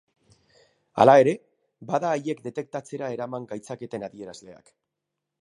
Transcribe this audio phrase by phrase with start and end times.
[1.03, 1.33] Hala ere,
[1.91, 4.75] bada haiek detektatzera eraman gaitzaketen adierazleak.